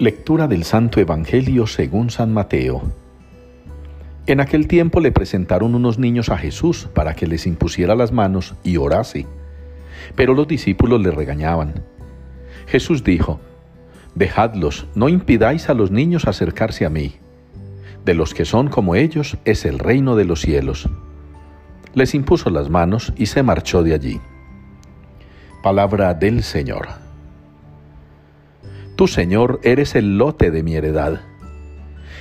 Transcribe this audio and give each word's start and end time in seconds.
Lectura 0.00 0.48
del 0.48 0.64
Santo 0.64 0.98
Evangelio 0.98 1.68
según 1.68 2.10
San 2.10 2.32
Mateo. 2.32 2.82
En 4.26 4.40
aquel 4.40 4.66
tiempo 4.66 4.98
le 4.98 5.12
presentaron 5.12 5.76
unos 5.76 6.00
niños 6.00 6.30
a 6.30 6.36
Jesús 6.36 6.88
para 6.92 7.14
que 7.14 7.28
les 7.28 7.46
impusiera 7.46 7.94
las 7.94 8.10
manos 8.10 8.56
y 8.64 8.76
orase. 8.76 9.24
Pero 10.16 10.34
los 10.34 10.48
discípulos 10.48 11.00
le 11.00 11.12
regañaban. 11.12 11.84
Jesús 12.66 13.04
dijo, 13.04 13.38
Dejadlos, 14.16 14.88
no 14.96 15.08
impidáis 15.08 15.68
a 15.68 15.74
los 15.74 15.92
niños 15.92 16.26
acercarse 16.26 16.84
a 16.84 16.90
mí. 16.90 17.14
De 18.04 18.14
los 18.14 18.34
que 18.34 18.44
son 18.44 18.70
como 18.70 18.96
ellos 18.96 19.38
es 19.44 19.64
el 19.64 19.78
reino 19.78 20.16
de 20.16 20.24
los 20.24 20.40
cielos. 20.40 20.88
Les 21.94 22.16
impuso 22.16 22.50
las 22.50 22.68
manos 22.68 23.12
y 23.16 23.26
se 23.26 23.44
marchó 23.44 23.84
de 23.84 23.94
allí. 23.94 24.20
Palabra 25.62 26.14
del 26.14 26.42
Señor. 26.42 27.03
Tú, 28.96 29.08
Señor, 29.08 29.58
eres 29.64 29.96
el 29.96 30.18
lote 30.18 30.52
de 30.52 30.62
mi 30.62 30.76
heredad. 30.76 31.20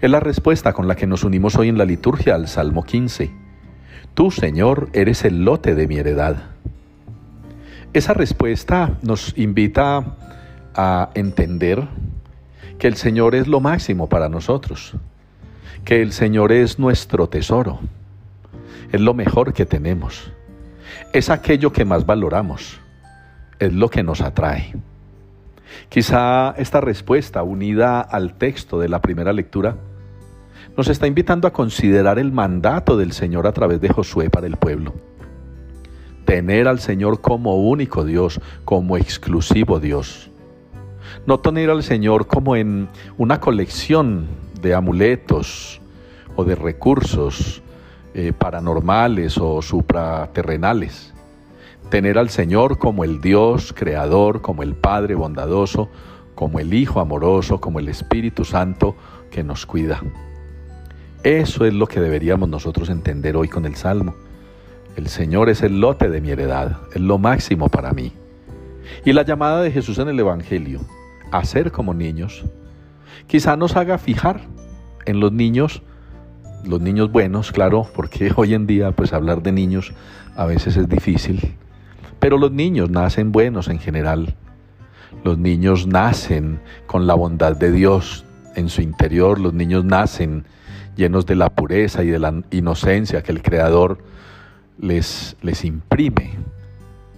Es 0.00 0.10
la 0.10 0.20
respuesta 0.20 0.72
con 0.72 0.88
la 0.88 0.96
que 0.96 1.06
nos 1.06 1.22
unimos 1.22 1.56
hoy 1.56 1.68
en 1.68 1.76
la 1.76 1.84
liturgia 1.84 2.34
al 2.34 2.48
Salmo 2.48 2.84
15. 2.84 3.30
Tú, 4.14 4.30
Señor, 4.30 4.88
eres 4.94 5.26
el 5.26 5.44
lote 5.44 5.74
de 5.74 5.86
mi 5.86 5.98
heredad. 5.98 6.36
Esa 7.92 8.14
respuesta 8.14 8.98
nos 9.02 9.36
invita 9.36 10.16
a 10.74 11.10
entender 11.14 11.86
que 12.78 12.86
el 12.86 12.96
Señor 12.96 13.34
es 13.34 13.46
lo 13.46 13.60
máximo 13.60 14.08
para 14.08 14.30
nosotros, 14.30 14.94
que 15.84 16.00
el 16.00 16.12
Señor 16.12 16.50
es 16.50 16.78
nuestro 16.78 17.28
tesoro, 17.28 17.78
es 18.90 19.02
lo 19.02 19.12
mejor 19.12 19.52
que 19.52 19.66
tenemos, 19.66 20.32
es 21.12 21.28
aquello 21.28 21.72
que 21.72 21.84
más 21.84 22.06
valoramos, 22.06 22.80
es 23.58 23.72
lo 23.72 23.90
que 23.90 24.02
nos 24.02 24.22
atrae. 24.22 24.74
Quizá 25.88 26.54
esta 26.56 26.80
respuesta, 26.80 27.42
unida 27.42 28.00
al 28.00 28.34
texto 28.34 28.78
de 28.78 28.88
la 28.88 29.00
primera 29.00 29.32
lectura, 29.32 29.76
nos 30.76 30.88
está 30.88 31.06
invitando 31.06 31.46
a 31.46 31.52
considerar 31.52 32.18
el 32.18 32.32
mandato 32.32 32.96
del 32.96 33.12
Señor 33.12 33.46
a 33.46 33.52
través 33.52 33.80
de 33.80 33.88
Josué 33.88 34.30
para 34.30 34.46
el 34.46 34.56
pueblo. 34.56 34.94
Tener 36.24 36.66
al 36.68 36.80
Señor 36.80 37.20
como 37.20 37.56
único 37.56 38.04
Dios, 38.04 38.40
como 38.64 38.96
exclusivo 38.96 39.78
Dios. 39.78 40.30
No 41.26 41.38
tener 41.38 41.70
al 41.70 41.82
Señor 41.82 42.26
como 42.26 42.56
en 42.56 42.88
una 43.18 43.40
colección 43.40 44.26
de 44.60 44.74
amuletos 44.74 45.80
o 46.34 46.44
de 46.44 46.54
recursos 46.54 47.62
eh, 48.14 48.32
paranormales 48.36 49.38
o 49.38 49.60
supraterrenales 49.62 51.13
tener 51.90 52.18
al 52.18 52.30
Señor 52.30 52.78
como 52.78 53.04
el 53.04 53.20
Dios 53.20 53.72
creador, 53.72 54.40
como 54.40 54.62
el 54.62 54.74
Padre 54.74 55.14
bondadoso, 55.14 55.88
como 56.34 56.58
el 56.58 56.74
Hijo 56.74 57.00
amoroso, 57.00 57.60
como 57.60 57.78
el 57.78 57.88
Espíritu 57.88 58.44
Santo 58.44 58.96
que 59.30 59.44
nos 59.44 59.66
cuida. 59.66 60.02
Eso 61.22 61.64
es 61.64 61.72
lo 61.72 61.86
que 61.86 62.00
deberíamos 62.00 62.48
nosotros 62.48 62.90
entender 62.90 63.36
hoy 63.36 63.48
con 63.48 63.64
el 63.64 63.76
Salmo. 63.76 64.14
El 64.96 65.08
Señor 65.08 65.48
es 65.48 65.62
el 65.62 65.80
lote 65.80 66.08
de 66.08 66.20
mi 66.20 66.30
heredad, 66.30 66.78
es 66.94 67.00
lo 67.00 67.18
máximo 67.18 67.68
para 67.68 67.92
mí. 67.92 68.12
Y 69.04 69.12
la 69.12 69.22
llamada 69.22 69.62
de 69.62 69.70
Jesús 69.70 69.98
en 69.98 70.08
el 70.08 70.20
Evangelio, 70.20 70.80
a 71.32 71.44
ser 71.44 71.72
como 71.72 71.94
niños, 71.94 72.44
quizá 73.26 73.56
nos 73.56 73.76
haga 73.76 73.98
fijar 73.98 74.42
en 75.06 75.20
los 75.20 75.32
niños, 75.32 75.82
los 76.64 76.80
niños 76.80 77.10
buenos, 77.10 77.52
claro, 77.52 77.86
porque 77.94 78.32
hoy 78.36 78.54
en 78.54 78.66
día 78.66 78.92
pues 78.92 79.12
hablar 79.12 79.42
de 79.42 79.52
niños 79.52 79.92
a 80.36 80.44
veces 80.44 80.76
es 80.76 80.88
difícil, 80.88 81.56
pero 82.24 82.38
los 82.38 82.52
niños 82.52 82.88
nacen 82.88 83.32
buenos 83.32 83.68
en 83.68 83.78
general. 83.78 84.34
Los 85.24 85.36
niños 85.36 85.86
nacen 85.86 86.58
con 86.86 87.06
la 87.06 87.12
bondad 87.12 87.54
de 87.54 87.70
Dios 87.70 88.24
en 88.54 88.70
su 88.70 88.80
interior. 88.80 89.38
Los 89.38 89.52
niños 89.52 89.84
nacen 89.84 90.46
llenos 90.96 91.26
de 91.26 91.34
la 91.34 91.50
pureza 91.50 92.02
y 92.02 92.06
de 92.06 92.18
la 92.18 92.32
inocencia 92.50 93.22
que 93.22 93.30
el 93.30 93.42
Creador 93.42 93.98
les, 94.78 95.36
les 95.42 95.66
imprime 95.66 96.38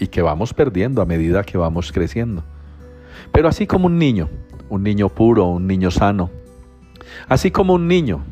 y 0.00 0.08
que 0.08 0.20
vamos 0.20 0.52
perdiendo 0.52 1.00
a 1.00 1.06
medida 1.06 1.44
que 1.44 1.58
vamos 1.58 1.92
creciendo. 1.92 2.42
Pero 3.30 3.46
así 3.46 3.68
como 3.68 3.86
un 3.86 4.00
niño, 4.00 4.28
un 4.68 4.82
niño 4.82 5.10
puro, 5.10 5.44
un 5.46 5.68
niño 5.68 5.92
sano, 5.92 6.28
así 7.28 7.52
como 7.52 7.74
un 7.74 7.86
niño 7.86 8.24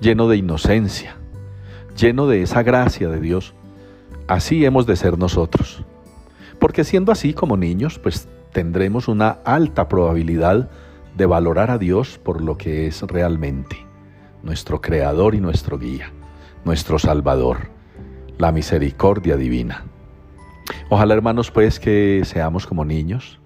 lleno 0.00 0.26
de 0.26 0.38
inocencia, 0.38 1.16
lleno 1.98 2.26
de 2.26 2.40
esa 2.40 2.62
gracia 2.62 3.10
de 3.10 3.20
Dios, 3.20 3.52
así 4.26 4.64
hemos 4.64 4.86
de 4.86 4.96
ser 4.96 5.18
nosotros. 5.18 5.84
Porque 6.58 6.84
siendo 6.84 7.12
así 7.12 7.34
como 7.34 7.56
niños, 7.56 7.98
pues 7.98 8.28
tendremos 8.52 9.08
una 9.08 9.38
alta 9.44 9.88
probabilidad 9.88 10.70
de 11.16 11.26
valorar 11.26 11.70
a 11.70 11.78
Dios 11.78 12.18
por 12.22 12.40
lo 12.40 12.56
que 12.56 12.86
es 12.86 13.02
realmente, 13.02 13.76
nuestro 14.42 14.80
Creador 14.80 15.34
y 15.34 15.40
nuestro 15.40 15.78
guía, 15.78 16.10
nuestro 16.64 16.98
Salvador, 16.98 17.68
la 18.38 18.52
misericordia 18.52 19.36
divina. 19.36 19.84
Ojalá 20.88 21.14
hermanos 21.14 21.50
pues 21.50 21.78
que 21.78 22.22
seamos 22.24 22.66
como 22.66 22.84
niños, 22.84 23.38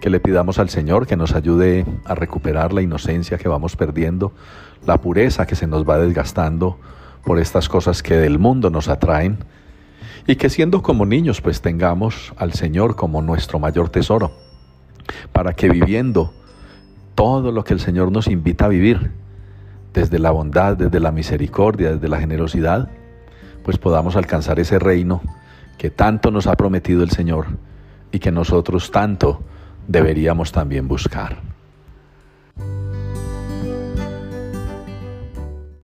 que 0.00 0.10
le 0.10 0.20
pidamos 0.20 0.58
al 0.58 0.70
Señor 0.70 1.06
que 1.06 1.16
nos 1.16 1.34
ayude 1.34 1.84
a 2.04 2.14
recuperar 2.14 2.72
la 2.72 2.82
inocencia 2.82 3.38
que 3.38 3.48
vamos 3.48 3.76
perdiendo, 3.76 4.32
la 4.86 4.98
pureza 5.00 5.46
que 5.46 5.56
se 5.56 5.66
nos 5.66 5.88
va 5.88 5.98
desgastando 5.98 6.78
por 7.24 7.38
estas 7.38 7.68
cosas 7.68 8.02
que 8.02 8.16
del 8.16 8.38
mundo 8.38 8.70
nos 8.70 8.88
atraen 8.88 9.38
y 10.26 10.36
que 10.36 10.50
siendo 10.50 10.82
como 10.82 11.06
niños 11.06 11.40
pues 11.40 11.60
tengamos 11.60 12.32
al 12.36 12.52
Señor 12.52 12.96
como 12.96 13.22
nuestro 13.22 13.58
mayor 13.58 13.88
tesoro, 13.88 14.32
para 15.32 15.52
que 15.52 15.68
viviendo 15.68 16.32
todo 17.14 17.52
lo 17.52 17.64
que 17.64 17.74
el 17.74 17.80
Señor 17.80 18.12
nos 18.12 18.26
invita 18.26 18.66
a 18.66 18.68
vivir, 18.68 19.10
desde 19.92 20.18
la 20.18 20.30
bondad, 20.30 20.76
desde 20.76 21.00
la 21.00 21.10
misericordia, 21.10 21.92
desde 21.92 22.08
la 22.08 22.20
generosidad, 22.20 22.88
pues 23.64 23.78
podamos 23.78 24.16
alcanzar 24.16 24.60
ese 24.60 24.78
reino 24.78 25.20
que 25.78 25.90
tanto 25.90 26.30
nos 26.30 26.46
ha 26.46 26.54
prometido 26.56 27.02
el 27.02 27.10
Señor 27.10 27.46
y 28.12 28.18
que 28.18 28.30
nosotros 28.30 28.90
tanto 28.90 29.42
deberíamos 29.88 30.52
también 30.52 30.88
buscar. 30.88 31.49